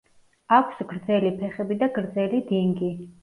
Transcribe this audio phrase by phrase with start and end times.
[0.55, 2.93] აქვს გრძელი ფეხები და გრძელი დინგი.